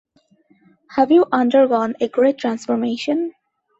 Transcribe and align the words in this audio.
Have 0.95 1.11
you 1.11 1.27
undergone 1.31 1.93
a 2.01 2.07
great 2.07 2.39
transformation? 2.39 3.35